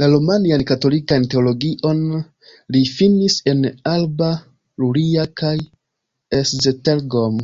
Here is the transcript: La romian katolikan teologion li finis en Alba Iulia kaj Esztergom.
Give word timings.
La 0.00 0.08
romian 0.10 0.60
katolikan 0.70 1.24
teologion 1.32 2.02
li 2.76 2.82
finis 2.98 3.38
en 3.52 3.64
Alba 3.94 4.28
Iulia 4.86 5.24
kaj 5.42 5.54
Esztergom. 6.42 7.42